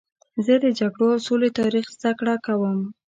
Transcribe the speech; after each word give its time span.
زه 0.45 0.53
د 0.63 0.65
جګړو 0.79 1.05
او 1.13 1.23
سولې 1.27 1.49
تاریخ 1.59 1.85
زدهکړه 1.95 2.35
کوم. 2.45 2.79